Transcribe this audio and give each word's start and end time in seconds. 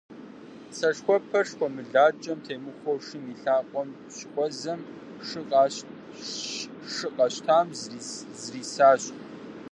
Сэшхуэпэр 0.77 1.45
шхуэмылакӀэм 1.49 2.39
темыхуэу 2.45 2.99
шым 3.05 3.23
и 3.33 3.35
лъакъуэм 3.41 3.89
щыхуэзэм, 4.15 4.79
шы 6.93 7.07
къэщтам 7.17 7.67
зрисащ. 8.41 9.03